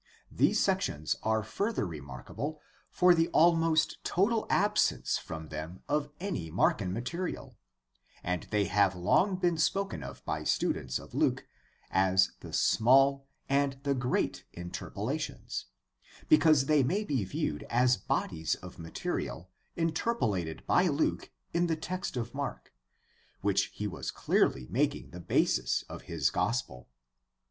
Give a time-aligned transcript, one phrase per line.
[0.31, 2.59] These sections are further remarkable
[2.89, 7.55] for the almost total absence from them of any Markan material,
[8.23, 11.45] and they have long been spoken of by students of Luke
[11.91, 15.65] as the Small and the Great Interpolations,
[16.27, 22.17] because they may be viewed as bodies of material interpolated by Luke in the text
[22.17, 22.73] of Mark,
[23.41, 26.89] which he was clearly making the basis of his gospel.